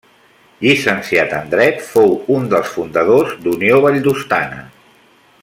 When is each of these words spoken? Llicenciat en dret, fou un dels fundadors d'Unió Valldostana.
Llicenciat 0.61 1.35
en 1.39 1.51
dret, 1.51 1.83
fou 1.91 2.15
un 2.37 2.49
dels 2.55 2.73
fundadors 2.79 3.37
d'Unió 3.45 3.79
Valldostana. 3.85 4.67